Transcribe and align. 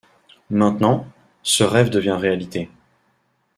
Maintenant, 0.49 1.05
ce 1.43 1.63
rêve 1.63 1.91
devient 1.91 2.17
réalité. 2.19 2.71